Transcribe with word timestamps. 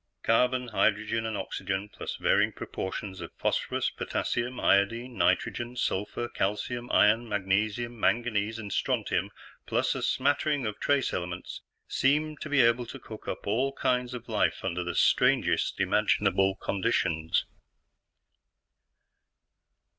Carbon, 0.23 0.69
hydrogen, 0.69 1.27
and 1.27 1.37
oxygen, 1.37 1.87
plus 1.87 2.15
varying 2.15 2.51
proportions 2.53 3.21
of 3.21 3.31
phosphorus, 3.37 3.91
potassium, 3.91 4.59
iodine, 4.59 5.15
nitrogen, 5.15 5.75
sulfur, 5.75 6.27
calcium, 6.27 6.91
iron, 6.91 7.29
magnesium, 7.29 7.99
manganese, 7.99 8.57
and 8.57 8.73
strontium, 8.73 9.29
plus 9.67 9.93
a 9.93 10.01
smattering 10.01 10.65
of 10.65 10.79
trace 10.79 11.13
elements, 11.13 11.61
seem 11.87 12.35
to 12.37 12.49
be 12.49 12.61
able 12.61 12.87
to 12.87 12.97
cook 12.97 13.27
up 13.27 13.45
all 13.45 13.73
kinds 13.73 14.15
of 14.15 14.27
life 14.27 14.65
under 14.65 14.83
the 14.83 14.95
strangest 14.95 15.79
imaginable 15.79 16.55
conditions. 16.55 17.45